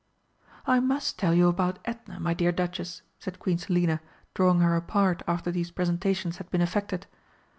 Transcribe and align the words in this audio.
"I 0.65 0.79
must 0.79 1.19
tell 1.19 1.35
you 1.35 1.47
about 1.47 1.77
Edna, 1.85 2.19
my 2.19 2.33
dear 2.33 2.51
Duchess," 2.51 3.03
said 3.19 3.37
Queen 3.37 3.59
Selina, 3.59 4.01
drawing 4.33 4.61
her 4.61 4.75
apart 4.75 5.21
after 5.27 5.51
these 5.51 5.69
presentations 5.69 6.37
had 6.37 6.49
been 6.49 6.59
effected. 6.61 7.05